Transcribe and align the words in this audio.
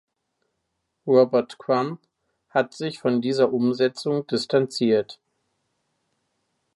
Robert 1.05 1.59
Crumb 1.59 1.99
hat 2.49 2.73
sich 2.73 2.97
von 2.97 3.21
dieser 3.21 3.53
Umsetzung 3.53 4.25
distanziert. 4.25 5.19